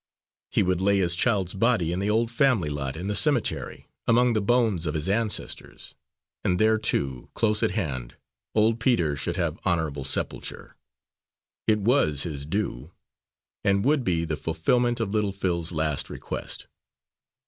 [0.49, 4.33] He would lay his child's body in the old family lot in the cemetery, among
[4.33, 5.93] the bones of his ancestors,
[6.43, 8.15] and there too, close at hand,
[8.55, 10.75] old Peter should have honourable sepulture.
[11.67, 12.93] It was his due,
[13.63, 16.65] and would be the fulfilment of little Phil's last request.